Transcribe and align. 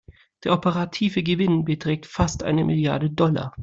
Der 0.43 0.53
operative 0.53 1.21
Gewinn 1.21 1.63
beträgt 1.63 2.07
fast 2.07 2.41
eine 2.41 2.63
Milliarde 2.65 3.11
Dollar. 3.11 3.55